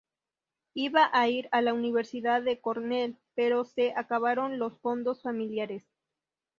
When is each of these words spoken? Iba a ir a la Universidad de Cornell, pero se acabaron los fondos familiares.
Iba 0.73 1.11
a 1.13 1.27
ir 1.27 1.47
a 1.51 1.61
la 1.61 1.75
Universidad 1.75 2.41
de 2.41 2.59
Cornell, 2.59 3.19
pero 3.35 3.65
se 3.65 3.93
acabaron 3.95 4.57
los 4.57 4.75
fondos 4.79 5.21
familiares. 5.21 5.83